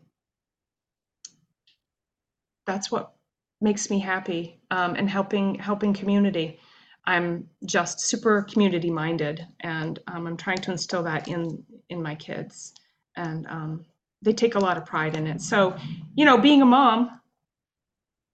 [2.65, 3.13] that's what
[3.61, 6.59] makes me happy um, and helping helping community.
[7.05, 12.15] I'm just super community minded, and um, I'm trying to instill that in in my
[12.15, 12.73] kids,
[13.15, 13.85] and um,
[14.21, 15.41] they take a lot of pride in it.
[15.41, 15.75] So,
[16.15, 17.19] you know, being a mom,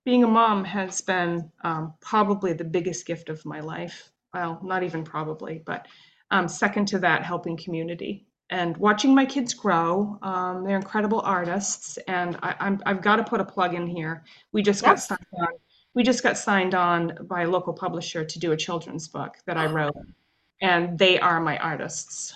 [0.05, 4.11] being a mom has been um, probably the biggest gift of my life.
[4.33, 5.87] Well, not even probably, but
[6.31, 10.17] um, second to that, helping community and watching my kids grow.
[10.21, 14.23] Um, they're incredible artists, and I, I'm, I've got to put a plug in here.
[14.53, 15.47] We just got signed on.
[15.93, 19.57] We just got signed on by a local publisher to do a children's book that
[19.57, 19.95] I wrote,
[20.61, 22.33] and they are my artists.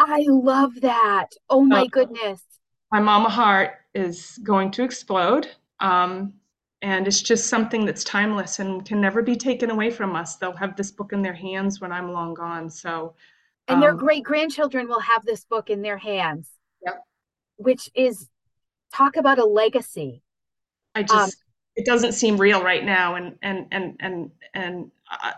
[0.00, 1.28] I love that.
[1.50, 2.42] Oh my Uh, goodness.
[2.90, 5.48] my mama heart is going to explode.
[5.80, 6.34] Um,
[6.82, 10.36] and it's just something that's timeless and can never be taken away from us.
[10.36, 12.70] They'll have this book in their hands when I'm long gone.
[12.70, 13.14] So,
[13.66, 16.50] And their um, great grandchildren will have this book in their hands,
[16.84, 17.04] Yep.
[17.56, 18.28] which is
[18.94, 20.22] talk about a legacy.
[20.94, 21.36] I Um, just
[21.76, 25.32] it doesn't seem real right now, and and and and and uh,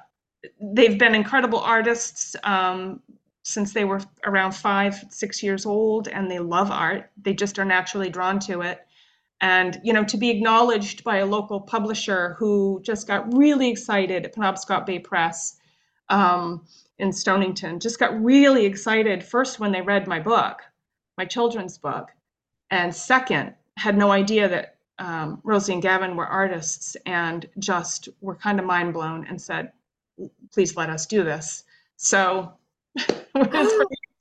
[0.60, 3.02] they've been incredible artists um,
[3.42, 7.10] since they were around five, six years old, and they love art.
[7.22, 8.86] They just are naturally drawn to it.
[9.40, 14.24] And you know, to be acknowledged by a local publisher who just got really excited
[14.24, 15.56] at Penobscot Bay Press
[16.08, 16.66] um,
[16.98, 20.60] in Stonington, just got really excited first when they read my book,
[21.16, 22.10] my children's book,
[22.70, 28.36] and second had no idea that um, Rosie and Gavin were artists and just were
[28.36, 29.72] kind of mind blown and said,
[30.52, 31.64] please let us do this.
[31.96, 32.52] So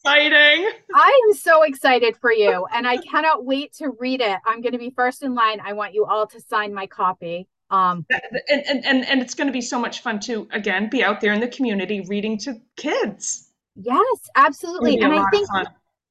[0.03, 0.69] exciting.
[0.95, 4.39] I am so excited for you, and I cannot wait to read it.
[4.45, 5.59] I'm going to be first in line.
[5.63, 7.47] I want you all to sign my copy.
[7.69, 11.03] Um, And, and, and, and it's going to be so much fun to, again, be
[11.03, 13.51] out there in the community reading to kids.
[13.75, 14.99] yes, absolutely.
[14.99, 15.47] And I think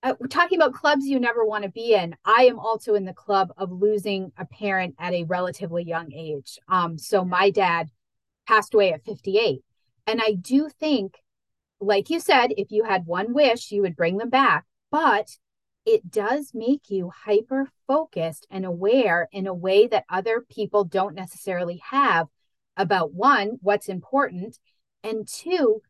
[0.05, 2.14] uh, we're talking about clubs you never want to be in.
[2.24, 6.59] I am also in the club of losing a parent at a relatively young age.
[6.68, 7.91] Um, so my dad
[8.47, 9.62] passed away at 58.
[10.07, 11.16] And I do think,
[11.81, 14.64] like you said, if you had one wish, you would bring them back.
[14.91, 15.37] But
[15.85, 21.14] it does make you hyper focused and aware in a way that other people don't
[21.14, 22.29] necessarily have
[22.76, 24.59] about one, what's important,
[25.03, 25.83] and two,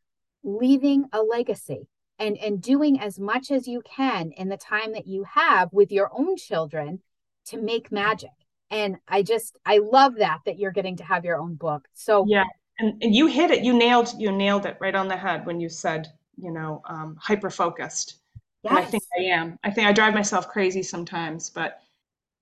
[0.42, 5.06] leaving a legacy and and doing as much as you can in the time that
[5.06, 7.00] you have with your own children
[7.46, 8.30] to make magic
[8.70, 12.24] and i just i love that that you're getting to have your own book so
[12.26, 12.44] Yeah.
[12.78, 13.64] And, and you hit it.
[13.64, 17.16] You nailed, you nailed it right on the head when you said, you know, um,
[17.20, 18.16] hyper focused.
[18.64, 19.58] And I think I am.
[19.64, 21.80] I think I drive myself crazy sometimes, but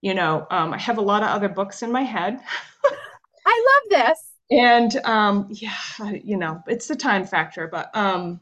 [0.02, 2.38] you know, um, I have a lot of other books in my head,
[3.46, 5.76] i love this and um, yeah,
[6.22, 8.40] you know, it's the time factor, but um,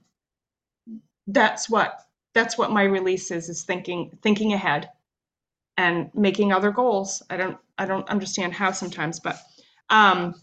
[1.26, 2.00] that's what
[2.34, 4.90] that's what my release is: is thinking thinking ahead
[5.76, 7.22] and making other goals.
[7.30, 9.38] I don't I don't understand how sometimes, but
[9.88, 10.34] um,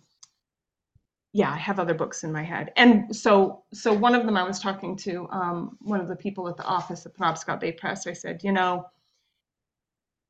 [1.33, 2.73] yeah, I have other books in my head.
[2.75, 6.49] And so, so one of them I was talking to um, one of the people
[6.49, 8.05] at the office at Penobscot Bay Press.
[8.05, 8.85] I said, you know,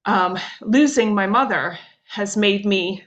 [0.06, 3.04] um, losing my mother has made me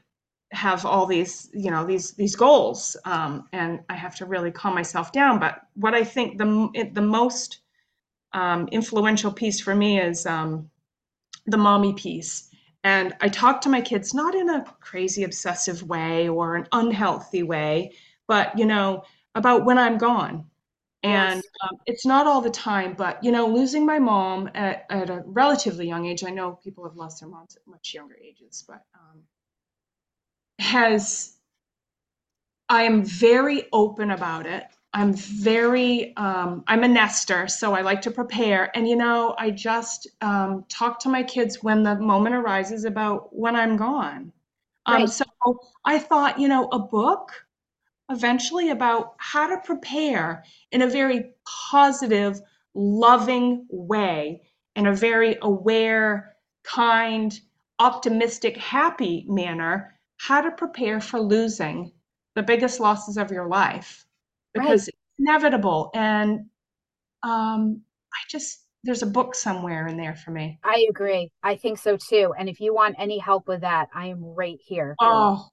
[0.53, 4.75] have all these, you know, these these goals, um, and I have to really calm
[4.75, 5.41] myself down.
[5.41, 7.61] But what I think the the most
[8.33, 10.71] um, influential piece for me is um,
[11.47, 12.51] the mommy piece.
[12.85, 17.43] And I talk to my kids not in a crazy obsessive way or an unhealthy
[17.43, 17.93] way,
[18.29, 19.05] but you know,
[19.35, 20.47] about when I'm gone.
[21.03, 24.87] And yes um, it's not all the time, but you know, losing my mom at,
[24.91, 28.17] at a relatively young age, I know people have lost their moms at much younger
[28.23, 29.23] ages, but um,
[30.59, 31.37] has,
[32.69, 34.65] I am very open about it.
[34.95, 38.71] I'm very, um, I'm a nester, so I like to prepare.
[38.77, 43.35] And you know, I just um, talk to my kids when the moment arises about
[43.37, 44.33] when I'm gone.
[44.87, 45.25] Um, right so
[45.85, 47.33] I thought, you know, a book
[48.09, 52.41] eventually about how to prepare in a very positive,
[52.75, 54.43] loving way,
[54.77, 57.37] in a very aware, kind,
[57.81, 61.91] optimistic, happy manner, how to prepare for losing
[62.37, 64.04] the biggest losses of your life
[64.55, 65.91] because it's inevitable.
[65.95, 66.47] And
[67.23, 67.83] um,
[68.13, 70.59] I just, there's a book somewhere in there for me.
[70.63, 74.07] i agree i think so too and if you want any help with that i
[74.09, 75.47] am right here Oh,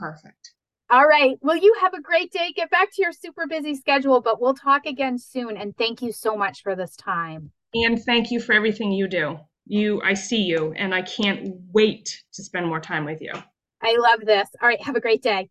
[0.00, 0.50] perfect.
[0.90, 4.20] all right well you have a great day get back to your super busy schedule
[4.20, 8.32] but we'll talk again soon and thank you so much for this time And thank
[8.32, 9.38] you for everything you do.
[9.66, 13.32] you, I see you, and I can't wait to spend more time with you.
[13.80, 14.48] I love this.
[14.60, 14.82] All right.
[14.82, 15.48] Have a great day.